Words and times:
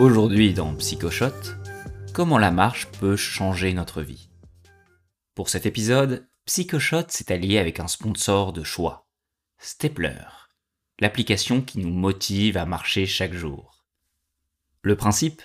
Aujourd'hui 0.00 0.54
dans 0.54 0.74
Psychoshot, 0.74 1.54
comment 2.12 2.38
la 2.38 2.50
marche 2.50 2.88
peut 2.98 3.14
changer 3.14 3.72
notre 3.72 4.02
vie. 4.02 4.28
Pour 5.36 5.48
cet 5.48 5.66
épisode, 5.66 6.26
Psychoshot 6.46 7.04
s'est 7.08 7.32
allié 7.32 7.58
avec 7.58 7.78
un 7.78 7.86
sponsor 7.86 8.52
de 8.52 8.64
choix, 8.64 9.06
Stepler, 9.58 10.26
l'application 10.98 11.62
qui 11.62 11.78
nous 11.78 11.92
motive 11.92 12.56
à 12.56 12.66
marcher 12.66 13.06
chaque 13.06 13.34
jour. 13.34 13.84
Le 14.82 14.96
principe? 14.96 15.42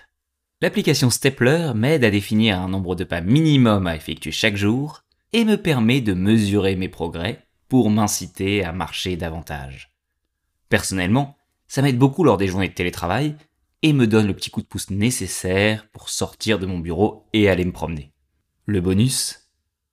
L'application 0.62 1.12
Stepler 1.12 1.74
m'aide 1.76 2.04
à 2.04 2.10
définir 2.10 2.60
un 2.60 2.70
nombre 2.70 2.96
de 2.96 3.04
pas 3.04 3.22
minimum 3.22 3.86
à 3.86 3.96
effectuer 3.96 4.32
chaque 4.32 4.58
jour 4.58 5.04
et 5.32 5.46
me 5.46 5.58
permet 5.58 6.02
de 6.02 6.14
mesurer 6.14 6.76
mes 6.76 6.90
progrès 6.90 7.46
pour 7.68 7.92
m'inciter 7.92 8.64
à 8.64 8.72
marcher 8.72 9.16
davantage. 9.16 9.94
Personnellement, 10.70 11.38
ça 11.68 11.84
m'aide 11.84 12.00
beaucoup 12.00 12.24
lors 12.24 12.38
des 12.38 12.48
journées 12.48 12.70
de 12.70 12.74
télétravail 12.74 13.38
et 13.82 13.94
me 13.94 14.08
donne 14.08 14.28
le 14.28 14.36
petit 14.36 14.50
coup 14.50 14.62
de 14.62 14.68
pouce 14.68 14.90
nécessaire 14.90 15.88
pour 15.90 16.10
sortir 16.10 16.60
de 16.60 16.66
mon 16.66 16.80
bureau 16.80 17.28
et 17.34 17.50
aller 17.50 17.66
me 17.66 17.72
promener. 17.72 18.12
Le 18.66 18.82
bonus 18.82 19.50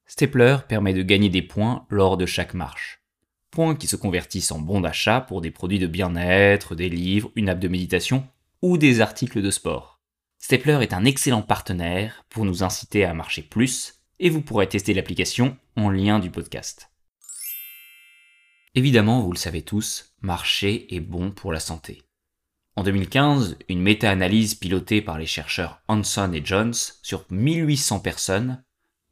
Stapler 0.06 0.58
permet 0.68 0.94
de 0.94 1.02
gagner 1.02 1.28
des 1.28 1.42
points 1.42 1.86
lors 1.90 2.16
de 2.16 2.26
chaque 2.26 2.54
marche. 2.54 3.02
Points 3.50 3.74
qui 3.74 3.86
se 3.86 3.96
convertissent 3.96 4.52
en 4.52 4.60
bons 4.60 4.80
d'achat 4.80 5.20
pour 5.20 5.40
des 5.40 5.50
produits 5.50 5.78
de 5.78 5.86
bien-être, 5.86 6.74
des 6.74 6.88
livres, 6.88 7.32
une 7.34 7.48
app 7.48 7.58
de 7.58 7.68
méditation 7.68 8.26
ou 8.62 8.78
des 8.78 9.00
articles 9.00 9.42
de 9.42 9.50
sport. 9.50 10.00
Stapler 10.38 10.78
est 10.82 10.92
un 10.92 11.04
excellent 11.04 11.42
partenaire 11.42 12.24
pour 12.28 12.44
nous 12.44 12.62
inciter 12.62 13.04
à 13.04 13.14
marcher 13.14 13.42
plus 13.42 13.94
et 14.20 14.30
vous 14.30 14.42
pourrez 14.42 14.68
tester 14.68 14.94
l'application 14.94 15.56
en 15.76 15.90
lien 15.90 16.18
du 16.18 16.30
podcast. 16.30 16.90
Évidemment, 18.74 19.22
vous 19.22 19.32
le 19.32 19.38
savez 19.38 19.62
tous, 19.62 20.14
marcher 20.20 20.94
est 20.94 21.00
bon 21.00 21.30
pour 21.30 21.52
la 21.52 21.60
santé. 21.60 22.05
En 22.78 22.82
2015, 22.82 23.56
une 23.70 23.80
méta-analyse 23.80 24.54
pilotée 24.54 25.00
par 25.00 25.18
les 25.18 25.24
chercheurs 25.24 25.80
Hanson 25.88 26.30
et 26.34 26.44
Jones 26.44 26.74
sur 27.02 27.24
1800 27.30 28.00
personnes 28.00 28.62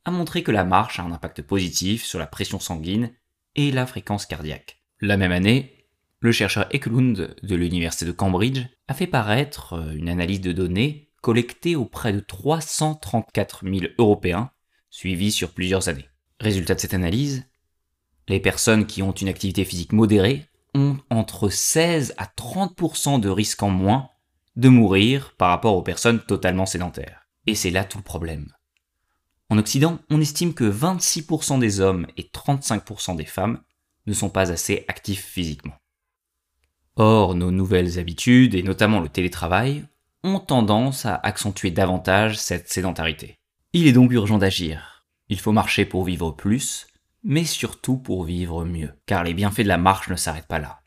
a 0.05 0.11
montré 0.11 0.43
que 0.43 0.51
la 0.51 0.65
marche 0.65 0.99
a 0.99 1.03
un 1.03 1.13
impact 1.13 1.41
positif 1.41 2.05
sur 2.05 2.19
la 2.19 2.27
pression 2.27 2.61
sanguine 2.61 3.11
et 3.57 3.71
la 3.71 3.87
fréquence 3.87 4.27
cardiaque. 4.27 4.83
La 5.01 5.17
même 5.17 5.33
année, 5.33 5.89
le 6.21 6.31
chercheur 6.31 6.67
Eklund 6.75 7.37
de 7.43 7.55
l'université 7.57 8.05
de 8.05 8.13
Cambridge 8.13 8.67
a 8.87 8.93
fait 8.93 9.07
paraître 9.07 9.73
euh, 9.73 9.93
une 9.93 10.11
analyse 10.11 10.43
de 10.43 10.53
données 10.53 11.11
collectées 11.23 11.75
auprès 11.75 12.13
de 12.13 12.21
334 12.21 13.65
000 13.65 13.93
Européens 13.97 14.51
suivis 14.91 15.33
sur 15.33 15.53
plusieurs 15.53 15.89
années. 15.89 16.09
Résultat 16.39 16.75
de 16.75 16.81
cette 16.81 16.93
analyse, 16.93 17.47
les 18.29 18.41
personnes 18.41 18.85
qui 18.87 19.03
ont 19.03 19.13
une 19.13 19.29
activité 19.29 19.65
physique 19.65 19.93
modérée 19.93 20.49
ont 20.75 20.99
entre 21.11 21.49
16 21.49 22.15
à 22.17 22.27
30% 22.27 23.21
de 23.21 23.29
risque 23.29 23.63
en 23.63 23.71
moins 23.71 24.11
de 24.57 24.69
mourir 24.69 25.35
par 25.37 25.49
rapport 25.51 25.77
aux 25.77 25.83
personnes 25.83 26.21
totalement 26.21 26.67
sédentaires. 26.67 27.27
Et 27.47 27.55
c'est 27.55 27.71
là 27.71 27.85
tout 27.85 27.99
le 27.99 28.05
problème. 28.05 28.53
En 29.51 29.59
Occident, 29.59 29.99
on 30.11 30.21
estime 30.21 30.55
que 30.55 30.65
26% 30.65 31.59
des 31.59 31.81
hommes 31.81 32.07
et 32.17 32.23
35% 32.23 33.17
des 33.17 33.25
femmes 33.25 33.61
ne 34.07 34.13
sont 34.13 34.31
pas 34.31 34.51
assez 34.51 34.85
actifs 34.89 35.25
physiquement. 35.25 35.75
Or, 36.97 37.35
nos 37.35 37.51
nouvelles 37.51 37.99
habitudes, 37.99 38.55
et 38.55 38.63
notamment 38.63 39.01
le 39.01 39.09
télétravail, 39.09 39.85
ont 40.23 40.39
tendance 40.39 41.05
à 41.07 41.17
accentuer 41.17 41.71
davantage 41.71 42.39
cette 42.39 42.69
sédentarité. 42.69 43.39
Il 43.73 43.87
est 43.87 43.93
donc 43.93 44.13
urgent 44.13 44.39
d'agir. 44.39 45.05
Il 45.29 45.41
faut 45.41 45.53
marcher 45.53 45.85
pour 45.85 46.05
vivre 46.05 46.31
plus, 46.31 46.87
mais 47.25 47.45
surtout 47.45 47.97
pour 47.97 48.25
vivre 48.25 48.65
mieux, 48.65 48.93
car 49.07 49.25
les 49.25 49.35
bienfaits 49.35 49.63
de 49.63 49.69
la 49.69 49.79
marche 49.79 50.09
ne 50.09 50.17
s'arrêtent 50.17 50.47
pas 50.47 50.59
là. 50.59 50.81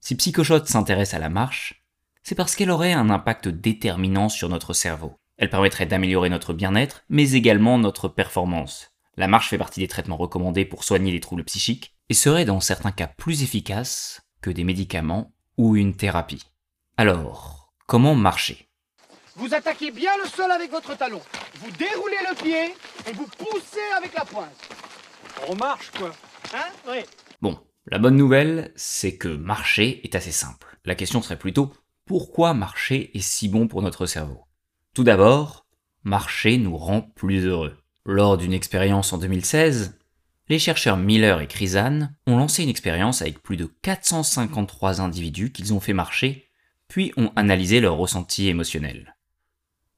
Si 0.00 0.16
Psychoshot 0.16 0.66
s'intéresse 0.66 1.14
à 1.14 1.18
la 1.18 1.28
marche, 1.28 1.84
c'est 2.22 2.34
parce 2.34 2.56
qu'elle 2.56 2.70
aurait 2.70 2.92
un 2.92 3.08
impact 3.08 3.48
déterminant 3.48 4.28
sur 4.28 4.48
notre 4.48 4.72
cerveau. 4.72 5.14
Elle 5.36 5.50
permettrait 5.50 5.86
d'améliorer 5.86 6.28
notre 6.28 6.52
bien-être, 6.52 7.04
mais 7.08 7.32
également 7.32 7.78
notre 7.78 8.08
performance. 8.08 8.90
La 9.16 9.28
marche 9.28 9.48
fait 9.48 9.58
partie 9.58 9.80
des 9.80 9.88
traitements 9.88 10.16
recommandés 10.16 10.64
pour 10.64 10.84
soigner 10.84 11.12
les 11.12 11.20
troubles 11.20 11.44
psychiques, 11.44 11.94
et 12.08 12.14
serait 12.14 12.44
dans 12.44 12.60
certains 12.60 12.90
cas 12.90 13.06
plus 13.06 13.42
efficace 13.42 14.22
que 14.42 14.50
des 14.50 14.64
médicaments 14.64 15.32
ou 15.56 15.76
une 15.76 15.94
thérapie. 15.94 16.44
Alors, 16.96 17.72
comment 17.86 18.14
marcher? 18.14 18.68
Vous 19.36 19.54
attaquez 19.54 19.92
bien 19.92 20.10
le 20.22 20.28
sol 20.28 20.50
avec 20.50 20.70
votre 20.70 20.96
talon. 20.96 21.20
Vous 21.54 21.70
déroulez 21.70 22.16
le 22.28 22.36
pied 22.36 22.74
et 23.06 23.12
vous 23.12 23.26
poussez 23.38 23.78
avec 23.96 24.12
la 24.14 24.24
pointe. 24.24 24.79
On 25.48 25.54
marche, 25.54 25.90
quoi. 25.90 26.12
Hein? 26.54 26.66
Oui. 26.88 26.98
Bon, 27.40 27.58
la 27.86 27.98
bonne 27.98 28.16
nouvelle, 28.16 28.72
c'est 28.76 29.16
que 29.16 29.28
marcher 29.28 30.00
est 30.04 30.14
assez 30.14 30.32
simple. 30.32 30.76
La 30.84 30.94
question 30.94 31.22
serait 31.22 31.38
plutôt 31.38 31.72
pourquoi 32.06 32.54
marcher 32.54 33.16
est 33.16 33.22
si 33.22 33.48
bon 33.48 33.68
pour 33.68 33.82
notre 33.82 34.06
cerveau? 34.06 34.44
Tout 34.94 35.04
d'abord, 35.04 35.66
marcher 36.02 36.58
nous 36.58 36.76
rend 36.76 37.02
plus 37.02 37.44
heureux. 37.46 37.76
Lors 38.04 38.36
d'une 38.36 38.52
expérience 38.52 39.12
en 39.12 39.18
2016, 39.18 39.98
les 40.48 40.58
chercheurs 40.58 40.96
Miller 40.96 41.40
et 41.40 41.46
Krizan 41.46 42.10
ont 42.26 42.36
lancé 42.36 42.64
une 42.64 42.68
expérience 42.68 43.22
avec 43.22 43.42
plus 43.42 43.56
de 43.56 43.66
453 43.82 45.00
individus 45.00 45.52
qu'ils 45.52 45.72
ont 45.72 45.80
fait 45.80 45.92
marcher, 45.92 46.48
puis 46.88 47.12
ont 47.16 47.30
analysé 47.36 47.80
leurs 47.80 47.96
ressentis 47.96 48.48
émotionnels. 48.48 49.16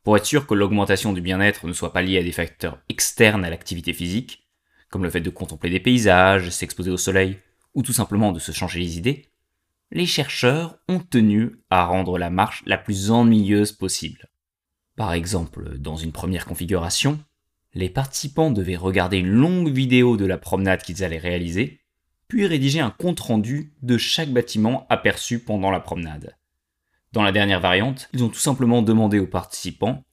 Pour 0.02 0.16
être 0.16 0.26
sûr 0.26 0.46
que 0.46 0.54
l'augmentation 0.54 1.12
du 1.12 1.20
bien-être 1.20 1.66
ne 1.66 1.72
soit 1.72 1.92
pas 1.92 2.02
liée 2.02 2.18
à 2.18 2.22
des 2.22 2.32
facteurs 2.32 2.78
externes 2.88 3.44
à 3.44 3.50
l'activité 3.50 3.94
physique, 3.94 4.41
comme 4.92 5.04
le 5.04 5.10
fait 5.10 5.22
de 5.22 5.30
contempler 5.30 5.70
des 5.70 5.80
paysages, 5.80 6.50
s'exposer 6.50 6.90
au 6.90 6.98
soleil, 6.98 7.38
ou 7.74 7.82
tout 7.82 7.94
simplement 7.94 8.30
de 8.30 8.38
se 8.38 8.52
changer 8.52 8.78
les 8.78 8.98
idées, 8.98 9.30
les 9.90 10.04
chercheurs 10.04 10.78
ont 10.86 11.00
tenu 11.00 11.62
à 11.70 11.86
rendre 11.86 12.18
la 12.18 12.28
marche 12.28 12.62
la 12.66 12.76
plus 12.76 13.10
ennuyeuse 13.10 13.72
possible. 13.72 14.28
Par 14.94 15.14
exemple, 15.14 15.78
dans 15.78 15.96
une 15.96 16.12
première 16.12 16.44
configuration, 16.44 17.18
les 17.72 17.88
participants 17.88 18.50
devaient 18.50 18.76
regarder 18.76 19.16
une 19.16 19.30
longue 19.30 19.70
vidéo 19.70 20.18
de 20.18 20.26
la 20.26 20.36
promenade 20.36 20.82
qu'ils 20.82 21.02
allaient 21.02 21.16
réaliser, 21.16 21.80
puis 22.28 22.46
rédiger 22.46 22.80
un 22.80 22.90
compte-rendu 22.90 23.72
de 23.80 23.96
chaque 23.96 24.30
bâtiment 24.30 24.86
aperçu 24.90 25.38
pendant 25.38 25.70
la 25.70 25.80
promenade. 25.80 26.36
Dans 27.12 27.22
la 27.22 27.32
dernière 27.32 27.60
variante, 27.60 28.10
ils 28.12 28.24
ont 28.24 28.28
tout 28.28 28.38
simplement 28.38 28.82
demandé 28.82 29.18
aux 29.18 29.26
participants 29.26 30.04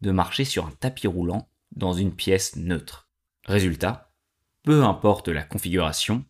de 0.00 0.12
marcher 0.12 0.44
sur 0.44 0.64
un 0.64 0.72
tapis 0.78 1.08
roulant 1.08 1.48
dans 1.74 1.92
une 1.92 2.12
pièce 2.14 2.54
neutre. 2.54 3.08
Résultat, 3.44 4.07
peu 4.68 4.84
importe 4.84 5.28
la 5.28 5.44
configuration, 5.44 6.26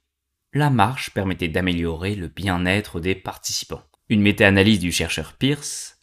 la 0.52 0.70
marche 0.70 1.10
permettait 1.10 1.48
d'améliorer 1.48 2.14
le 2.14 2.28
bien-être 2.28 3.00
des 3.00 3.16
participants. 3.16 3.82
Une 4.08 4.22
méta-analyse 4.22 4.78
du 4.78 4.92
chercheur 4.92 5.32
Pierce 5.32 5.98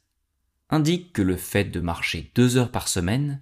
indique 0.69 1.13
que 1.13 1.21
le 1.21 1.37
fait 1.37 1.63
de 1.63 1.79
marcher 1.79 2.33
deux 2.35 2.57
heures 2.57 2.71
par 2.71 2.89
semaine 2.89 3.41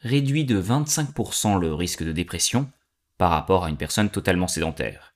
réduit 0.00 0.44
de 0.44 0.60
25% 0.60 1.58
le 1.58 1.72
risque 1.72 2.04
de 2.04 2.12
dépression 2.12 2.70
par 3.16 3.30
rapport 3.30 3.64
à 3.64 3.70
une 3.70 3.78
personne 3.78 4.10
totalement 4.10 4.46
sédentaire. 4.46 5.14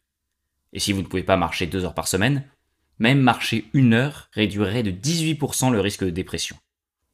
Et 0.72 0.78
si 0.80 0.94
vous 0.94 1.02
ne 1.02 1.06
pouvez 1.06 1.22
pas 1.22 1.36
marcher 1.36 1.66
deux 1.66 1.84
heures 1.84 1.92
par 1.92 2.08
semaine, 2.08 2.48
même 2.98 3.20
marcher 3.20 3.68
une 3.74 3.92
heure 3.92 4.30
réduirait 4.32 4.84
de 4.84 4.90
18% 4.90 5.70
le 5.70 5.80
risque 5.80 6.04
de 6.04 6.08
dépression. 6.08 6.56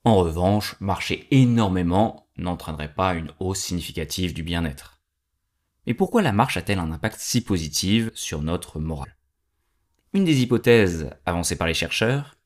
En 0.05 0.15
revanche, 0.15 0.77
marcher 0.79 1.27
énormément 1.33 2.29
n'entraînerait 2.37 2.95
pas 2.95 3.15
une 3.15 3.33
hausse 3.41 3.59
significative 3.59 4.33
du 4.33 4.45
bien-être. 4.45 4.98
Mais 5.89 5.95
pourquoi 5.95 6.21
la 6.21 6.33
marche 6.33 6.59
a-t-elle 6.59 6.81
un 6.81 6.93
impact 6.93 7.17
si 7.19 7.41
positif 7.41 8.11
sur 8.13 8.43
notre 8.43 8.79
morale? 8.79 9.17
Une 10.13 10.27
des 10.27 10.43
hypothèses 10.43 11.09
avancées 11.25 11.57
par 11.57 11.67
les 11.67 11.73
chercheurs 11.73 12.37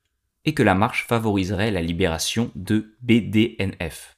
est 0.45 0.53
que 0.53 0.63
la 0.63 0.75
marche 0.75 1.05
favoriserait 1.07 1.69
la 1.69 1.81
libération 1.81 2.51
de 2.55 2.95
BDNF, 3.01 4.15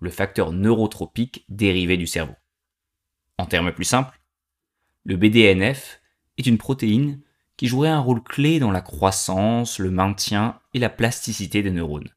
le 0.00 0.10
facteur 0.10 0.52
neurotropique 0.52 1.46
dérivé 1.48 1.96
du 1.96 2.06
cerveau. 2.06 2.34
En 3.38 3.46
termes 3.46 3.72
plus 3.72 3.86
simples, 3.86 4.20
le 5.04 5.16
BDNF 5.16 6.02
est 6.36 6.46
une 6.46 6.58
protéine 6.58 7.22
qui 7.56 7.66
jouerait 7.66 7.88
un 7.88 8.00
rôle 8.00 8.22
clé 8.22 8.58
dans 8.58 8.72
la 8.72 8.82
croissance, 8.82 9.78
le 9.78 9.90
maintien 9.90 10.60
et 10.74 10.78
la 10.80 10.90
plasticité 10.90 11.62
des 11.62 11.70
neurones, 11.70 12.10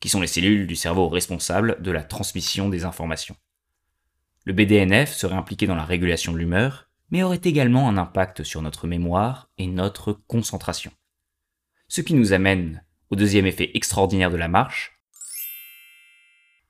qui 0.00 0.08
sont 0.08 0.20
les 0.20 0.28
cellules 0.28 0.68
du 0.68 0.76
cerveau 0.76 1.08
responsables 1.08 1.82
de 1.82 1.90
la 1.90 2.04
transmission 2.04 2.68
des 2.68 2.84
informations. 2.84 3.36
Le 4.44 4.52
BDNF 4.52 5.12
serait 5.14 5.36
impliqué 5.36 5.66
dans 5.66 5.74
la 5.74 5.84
régulation 5.84 6.32
de 6.32 6.38
l'humeur, 6.38 6.88
mais 7.10 7.22
aurait 7.22 7.40
également 7.44 7.88
un 7.88 7.98
impact 7.98 8.42
sur 8.42 8.62
notre 8.62 8.86
mémoire 8.86 9.50
et 9.58 9.66
notre 9.66 10.12
concentration. 10.12 10.92
Ce 11.88 12.00
qui 12.00 12.14
nous 12.14 12.32
amène 12.32 12.84
au 13.10 13.16
deuxième 13.16 13.46
effet 13.46 13.70
extraordinaire 13.74 14.30
de 14.30 14.36
la 14.36 14.48
marche. 14.48 14.98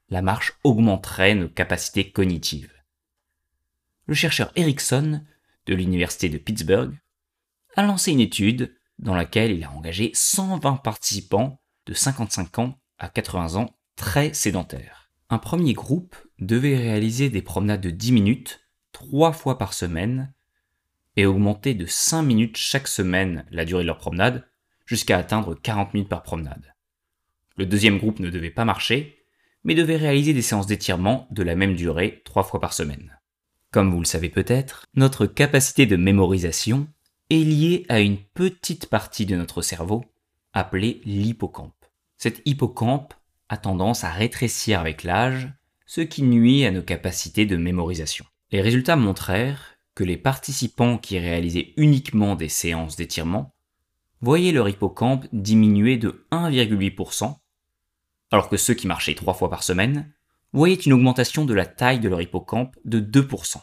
La 0.08 0.22
marche 0.22 0.54
augmenterait 0.64 1.34
nos 1.34 1.48
capacités 1.48 2.10
cognitives. 2.10 2.72
Le 4.06 4.14
chercheur 4.14 4.50
Erickson 4.56 5.24
de 5.66 5.74
l'université 5.74 6.28
de 6.28 6.38
Pittsburgh 6.38 6.98
a 7.76 7.82
lancé 7.82 8.10
une 8.10 8.20
étude 8.20 8.74
dans 8.98 9.14
laquelle 9.14 9.52
il 9.52 9.62
a 9.62 9.70
engagé 9.70 10.10
120 10.14 10.76
participants 10.78 11.60
de 11.86 11.94
55 11.94 12.58
ans 12.58 12.80
à 12.98 13.08
80 13.08 13.54
ans 13.54 13.76
très 13.94 14.34
sédentaires. 14.34 15.10
Un 15.28 15.38
premier 15.38 15.74
groupe 15.74 16.16
devait 16.40 16.76
réaliser 16.76 17.30
des 17.30 17.42
promenades 17.42 17.80
de 17.80 17.90
10 17.90 18.12
minutes, 18.12 18.60
trois 18.92 19.32
fois 19.32 19.58
par 19.58 19.74
semaine, 19.74 20.32
et 21.16 21.26
augmenter 21.26 21.74
de 21.74 21.86
5 21.86 22.22
minutes 22.22 22.56
chaque 22.56 22.88
semaine 22.88 23.44
la 23.50 23.64
durée 23.64 23.82
de 23.82 23.88
leur 23.88 23.98
promenade, 23.98 24.46
jusqu'à 24.86 25.18
atteindre 25.18 25.54
40 25.54 25.94
minutes 25.94 26.08
par 26.08 26.22
promenade. 26.22 26.74
Le 27.56 27.66
deuxième 27.66 27.98
groupe 27.98 28.20
ne 28.20 28.30
devait 28.30 28.50
pas 28.50 28.64
marcher, 28.64 29.24
mais 29.64 29.74
devait 29.74 29.96
réaliser 29.96 30.32
des 30.32 30.42
séances 30.42 30.66
d'étirement 30.66 31.28
de 31.30 31.42
la 31.42 31.54
même 31.54 31.74
durée 31.74 32.22
trois 32.24 32.42
fois 32.42 32.60
par 32.60 32.72
semaine. 32.72 33.18
Comme 33.70 33.90
vous 33.92 34.00
le 34.00 34.06
savez 34.06 34.30
peut-être, 34.30 34.86
notre 34.94 35.26
capacité 35.26 35.86
de 35.86 35.96
mémorisation 35.96 36.88
est 37.28 37.44
liée 37.44 37.86
à 37.88 38.00
une 38.00 38.18
petite 38.18 38.86
partie 38.86 39.26
de 39.26 39.36
notre 39.36 39.62
cerveau 39.62 40.04
appelée 40.52 41.00
l'hippocampe. 41.04 41.84
Cet 42.16 42.42
hippocampe 42.44 43.14
a 43.48 43.56
tendance 43.56 44.02
à 44.04 44.10
rétrécir 44.10 44.80
avec 44.80 45.04
l'âge, 45.04 45.52
ce 45.92 46.02
qui 46.02 46.22
nuit 46.22 46.64
à 46.64 46.70
nos 46.70 46.82
capacités 46.84 47.46
de 47.46 47.56
mémorisation. 47.56 48.24
Les 48.52 48.60
résultats 48.60 48.94
montrèrent 48.94 49.74
que 49.96 50.04
les 50.04 50.16
participants 50.16 50.98
qui 50.98 51.18
réalisaient 51.18 51.74
uniquement 51.76 52.36
des 52.36 52.48
séances 52.48 52.94
d'étirement 52.94 53.56
voyaient 54.20 54.52
leur 54.52 54.68
hippocampe 54.68 55.26
diminuer 55.32 55.96
de 55.96 56.28
1,8%, 56.30 57.36
alors 58.30 58.48
que 58.48 58.56
ceux 58.56 58.74
qui 58.74 58.86
marchaient 58.86 59.16
trois 59.16 59.34
fois 59.34 59.50
par 59.50 59.64
semaine 59.64 60.14
voyaient 60.52 60.76
une 60.76 60.92
augmentation 60.92 61.44
de 61.44 61.54
la 61.54 61.66
taille 61.66 61.98
de 61.98 62.08
leur 62.08 62.22
hippocampe 62.22 62.76
de 62.84 63.00
2%. 63.00 63.56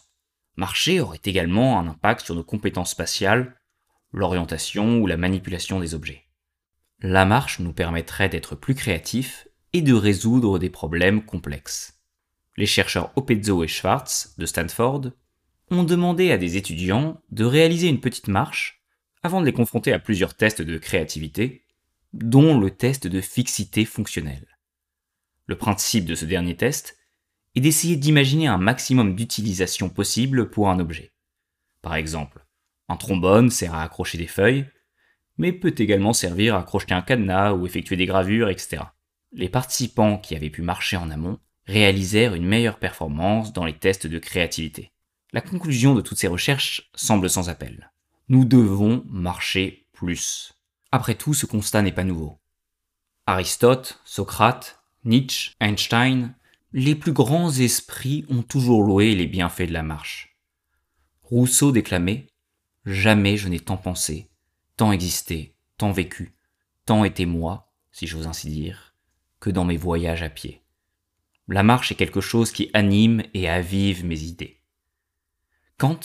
Marcher 0.58 1.00
aurait 1.00 1.22
également 1.24 1.80
un 1.80 1.88
impact 1.88 2.26
sur 2.26 2.36
nos 2.36 2.44
compétences 2.44 2.92
spatiales, 2.92 3.56
l'orientation 4.12 4.98
ou 4.98 5.08
la 5.08 5.16
manipulation 5.16 5.80
des 5.80 5.96
objets. 5.96 6.26
La 7.00 7.24
marche 7.24 7.60
nous 7.60 7.72
permettrait 7.72 8.28
d'être 8.28 8.56
plus 8.56 8.76
créatifs 8.76 9.48
et 9.72 9.82
de 9.82 9.94
résoudre 9.94 10.60
des 10.60 10.70
problèmes 10.70 11.24
complexes. 11.24 11.97
Les 12.58 12.66
chercheurs 12.66 13.12
Opezzo 13.16 13.64
et 13.64 13.68
Schwartz 13.68 14.34
de 14.40 14.48
Stanford 14.48 15.12
ont 15.70 15.84
demandé 15.84 16.32
à 16.32 16.38
des 16.38 16.58
étudiants 16.58 17.22
de 17.30 17.46
réaliser 17.46 17.88
une 17.88 18.02
petite 18.02 18.28
marche 18.28 18.82
avant 19.22 19.42
de 19.42 19.46
les 19.46 19.54
confronter 19.54 19.94
à 19.94 20.00
plusieurs 20.00 20.34
tests 20.34 20.64
de 20.64 20.78
créativité, 20.80 21.66
dont 22.14 22.60
le 22.60 22.72
test 22.72 23.06
de 23.06 23.22
fixité 23.22 23.86
fonctionnelle. 23.86 24.58
Le 25.46 25.56
principe 25.56 26.06
de 26.06 26.16
ce 26.16 26.26
dernier 26.26 26.56
test 26.56 26.98
est 27.56 27.62
d'essayer 27.62 27.96
d'imaginer 27.96 28.48
un 28.48 28.58
maximum 28.58 29.16
d'utilisation 29.16 29.90
possible 29.90 30.50
pour 30.50 30.70
un 30.70 30.80
objet. 30.80 31.12
Par 31.84 31.96
exemple, 31.96 32.46
un 32.90 32.98
trombone 32.98 33.52
sert 33.52 33.76
à 33.76 33.84
accrocher 33.84 34.18
des 34.18 34.28
feuilles, 34.28 34.66
mais 35.38 35.54
peut 35.54 35.76
également 35.78 36.14
servir 36.14 36.56
à 36.56 36.64
crocheter 36.64 36.96
un 36.96 37.02
cadenas 37.04 37.54
ou 37.54 37.68
effectuer 37.68 37.98
des 37.98 38.08
gravures, 38.08 38.50
etc. 38.50 38.84
Les 39.32 39.50
participants 39.50 40.18
qui 40.18 40.36
avaient 40.36 40.50
pu 40.50 40.64
marcher 40.64 40.98
en 40.98 41.12
amont 41.12 41.40
réalisèrent 41.68 42.34
une 42.34 42.46
meilleure 42.46 42.80
performance 42.80 43.54
dans 43.54 43.66
les 43.66 43.78
tests 43.78 44.08
de 44.08 44.20
créativité. 44.20 44.92
La 45.34 45.42
conclusion 45.42 45.94
de 45.94 46.02
toutes 46.02 46.18
ces 46.18 46.28
recherches 46.28 46.90
semble 46.96 47.30
sans 47.30 47.50
appel. 47.50 47.92
Nous 48.30 48.46
devons 48.46 49.04
marcher 49.08 49.86
plus. 49.92 50.54
Après 50.92 51.16
tout, 51.16 51.34
ce 51.34 51.46
constat 51.46 51.82
n'est 51.82 51.92
pas 51.92 52.04
nouveau. 52.04 52.40
Aristote, 53.26 54.00
Socrate, 54.06 54.82
Nietzsche, 55.04 55.52
Einstein, 55.60 56.34
les 56.72 56.96
plus 56.96 57.12
grands 57.12 57.52
esprits 57.52 58.26
ont 58.30 58.42
toujours 58.42 58.84
loué 58.84 59.16
les 59.16 59.28
bienfaits 59.28 59.68
de 59.68 59.74
la 59.74 59.84
marche. 59.84 60.38
Rousseau 61.24 61.72
déclamait 61.72 62.28
Jamais 62.86 63.36
je 63.36 63.50
n'ai 63.50 63.60
tant 63.60 63.76
pensé, 63.76 64.30
tant 64.78 64.94
existé, 64.94 65.56
tant 65.78 65.92
vécu, 65.92 66.34
tant 66.86 67.04
été 67.04 67.26
moi, 67.26 67.74
si 67.92 68.08
j'ose 68.08 68.28
ainsi 68.28 68.48
dire, 68.48 68.96
que 69.42 69.50
dans 69.50 69.66
mes 69.66 69.76
voyages 69.76 70.24
à 70.24 70.30
pied. 70.30 70.62
La 71.48 71.64
marche 71.64 71.92
est 71.92 71.96
quelque 71.96 72.22
chose 72.22 72.52
qui 72.52 72.70
anime 72.74 73.24
et 73.34 73.48
avive 73.48 74.06
mes 74.06 74.22
idées. 74.22 74.60
Kant, 75.78 76.00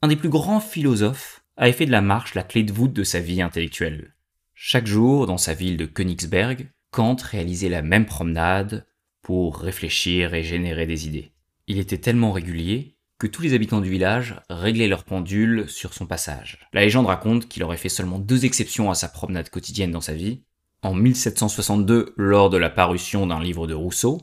un 0.00 0.08
des 0.08 0.16
plus 0.16 0.30
grands 0.30 0.60
philosophes, 0.60 1.44
a 1.56 1.70
fait 1.72 1.86
de 1.86 1.90
la 1.90 2.00
marche 2.00 2.34
la 2.34 2.42
clé 2.42 2.62
de 2.62 2.72
voûte 2.72 2.92
de 2.92 3.04
sa 3.04 3.20
vie 3.20 3.42
intellectuelle. 3.42 4.14
Chaque 4.54 4.86
jour, 4.86 5.26
dans 5.26 5.38
sa 5.38 5.52
ville 5.52 5.76
de 5.76 5.84
Königsberg, 5.84 6.70
Kant 6.90 7.16
réalisait 7.22 7.68
la 7.68 7.82
même 7.82 8.06
promenade 8.06 8.86
pour 9.20 9.58
réfléchir 9.58 10.32
et 10.32 10.42
générer 10.42 10.86
des 10.86 11.06
idées. 11.06 11.32
Il 11.66 11.78
était 11.78 11.98
tellement 11.98 12.32
régulier 12.32 12.96
que 13.18 13.26
tous 13.26 13.42
les 13.42 13.54
habitants 13.54 13.80
du 13.80 13.90
village 13.90 14.40
réglaient 14.48 14.88
leur 14.88 15.04
pendule 15.04 15.68
sur 15.68 15.94
son 15.94 16.06
passage. 16.06 16.58
La 16.72 16.82
légende 16.82 17.06
raconte 17.06 17.48
qu'il 17.48 17.62
aurait 17.64 17.76
fait 17.76 17.88
seulement 17.88 18.18
deux 18.18 18.44
exceptions 18.44 18.90
à 18.90 18.94
sa 18.94 19.08
promenade 19.08 19.50
quotidienne 19.50 19.92
dans 19.92 20.00
sa 20.00 20.14
vie, 20.14 20.42
en 20.82 20.94
1762 20.94 22.14
lors 22.16 22.50
de 22.50 22.56
la 22.58 22.70
parution 22.70 23.26
d'un 23.26 23.42
livre 23.42 23.66
de 23.66 23.74
Rousseau, 23.74 24.20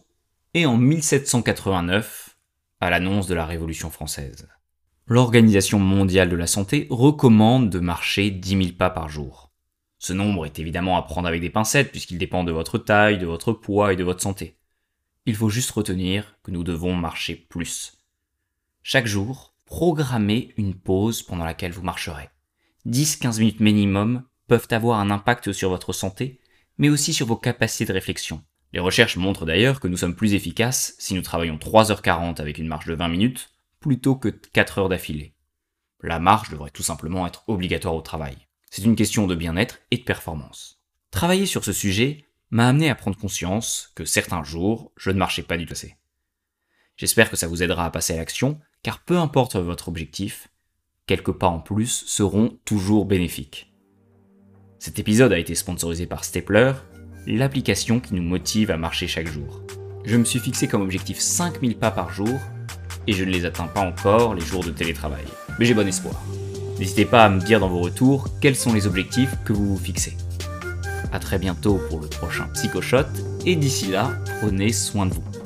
et 0.53 0.65
en 0.65 0.77
1789 0.77 2.38
à 2.81 2.89
l'annonce 2.89 3.27
de 3.27 3.33
la 3.33 3.45
Révolution 3.45 3.89
française. 3.89 4.50
L'Organisation 5.07 5.80
mondiale 5.80 6.30
de 6.30 6.36
la 6.36 6.48
santé 6.48 6.88
recommande 6.89 7.69
de 7.69 7.80
marcher 7.80 8.31
10 8.31 8.50
000 8.50 8.69
pas 8.77 8.89
par 8.89 9.07
jour. 9.07 9.51
Ce 9.98 10.13
nombre 10.13 10.45
est 10.45 10.59
évidemment 10.59 10.98
à 10.98 11.03
prendre 11.03 11.27
avec 11.27 11.42
des 11.42 11.50
pincettes 11.50 11.92
puisqu'il 11.92 12.18
dépend 12.18 12.44
de 12.44 12.51
votre 12.51 12.77
taille, 12.77 13.18
de 13.18 13.25
votre 13.25 13.53
poids 13.53 13.94
et 13.94 13.95
de 13.95 14.03
votre 14.03 14.21
santé. 14.21 14.57
Il 15.25 15.36
faut 15.36 15.50
juste 15.50 15.71
retenir 15.71 16.36
que 16.44 16.51
nous 16.51 16.63
devons 16.63 16.95
marcher 16.95 17.36
plus. 17.36 17.98
Chaque 18.83 19.06
jour, 19.06 19.53
programmez 19.65 20.53
une 20.57 20.74
pause 20.74 21.21
pendant 21.21 21.45
laquelle 21.45 21.71
vous 21.71 21.83
marcherez. 21.83 22.30
10-15 22.88 23.39
minutes 23.39 23.59
minimum 23.59 24.24
peuvent 24.48 24.68
avoir 24.71 25.00
un 25.00 25.12
impact 25.12 25.51
sur 25.53 25.69
votre 25.69 25.94
santé, 25.94 26.42
mais 26.77 26.89
aussi 26.89 27.13
sur 27.13 27.27
vos 27.27 27.38
capacités 27.38 27.86
de 27.86 27.94
réflexion. 27.94 28.44
Les 28.73 28.79
recherches 28.79 29.18
montrent 29.18 29.45
d'ailleurs 29.45 29.79
que 29.79 29.88
nous 29.88 29.97
sommes 29.97 30.15
plus 30.15 30.33
efficaces 30.33 30.95
si 30.97 31.13
nous 31.13 31.21
travaillons 31.21 31.57
3h40 31.57 32.39
avec 32.39 32.57
une 32.57 32.68
marche 32.68 32.88
de 32.88 32.94
20 32.94 33.07
minutes 33.09 33.50
plutôt 33.79 34.15
que 34.15 34.29
4 34.29 34.79
heures 34.79 34.89
d'affilée. 34.89 35.33
La 36.01 36.19
marche 36.19 36.50
devrait 36.50 36.71
tout 36.71 36.83
simplement 36.83 37.27
être 37.27 37.44
obligatoire 37.47 37.95
au 37.95 38.01
travail. 38.01 38.38
C'est 38.69 38.83
une 38.83 38.95
question 38.95 39.27
de 39.27 39.35
bien-être 39.35 39.79
et 39.91 39.97
de 39.97 40.03
performance. 40.03 40.79
Travailler 41.12 41.45
sur 41.45 41.65
ce 41.65 41.73
sujet 41.73 42.25
m'a 42.50 42.68
amené 42.68 42.89
à 42.89 42.95
prendre 42.95 43.18
conscience 43.18 43.91
que 43.95 44.06
certains 44.06 44.44
jours, 44.44 44.91
je 44.95 45.12
ne 45.12 45.17
marchais 45.17 45.44
pas 45.44 45.57
du 45.57 45.65
tout 45.65 45.74
assez. 45.74 45.97
J'espère 46.95 47.29
que 47.29 47.35
ça 47.35 47.47
vous 47.47 47.63
aidera 47.63 47.85
à 47.85 47.91
passer 47.91 48.13
à 48.13 48.17
l'action, 48.17 48.59
car 48.83 49.03
peu 49.03 49.17
importe 49.17 49.56
votre 49.56 49.89
objectif, 49.89 50.50
quelques 51.07 51.31
pas 51.31 51.47
en 51.47 51.59
plus 51.59 52.06
seront 52.06 52.59
toujours 52.63 53.06
bénéfiques. 53.06 53.74
Cet 54.79 55.00
épisode 55.00 55.33
a 55.33 55.39
été 55.39 55.56
sponsorisé 55.56 56.07
par 56.07 56.24
Stapler, 56.24 56.74
l'application 57.27 57.99
qui 57.99 58.15
nous 58.15 58.23
motive 58.23 58.71
à 58.71 58.77
marcher 58.77 59.07
chaque 59.07 59.27
jour. 59.27 59.61
Je 60.05 60.17
me 60.17 60.25
suis 60.25 60.39
fixé 60.39 60.67
comme 60.67 60.81
objectif 60.81 61.19
5000 61.19 61.77
pas 61.77 61.91
par 61.91 62.11
jour, 62.11 62.39
et 63.07 63.13
je 63.13 63.23
ne 63.23 63.31
les 63.31 63.45
atteins 63.45 63.67
pas 63.67 63.81
encore 63.81 64.35
les 64.35 64.41
jours 64.41 64.63
de 64.63 64.71
télétravail. 64.71 65.23
Mais 65.59 65.65
j'ai 65.65 65.73
bon 65.73 65.87
espoir. 65.87 66.15
N'hésitez 66.79 67.05
pas 67.05 67.25
à 67.25 67.29
me 67.29 67.39
dire 67.39 67.59
dans 67.59 67.69
vos 67.69 67.81
retours 67.81 68.27
quels 68.41 68.55
sont 68.55 68.73
les 68.73 68.87
objectifs 68.87 69.35
que 69.45 69.53
vous 69.53 69.75
vous 69.75 69.83
fixez. 69.83 70.17
A 71.11 71.19
très 71.19 71.37
bientôt 71.37 71.79
pour 71.89 71.99
le 71.99 72.07
prochain 72.07 72.47
PsychoShot 72.53 73.05
et 73.45 73.55
d'ici 73.55 73.87
là, 73.91 74.11
prenez 74.39 74.71
soin 74.71 75.05
de 75.05 75.13
vous. 75.13 75.40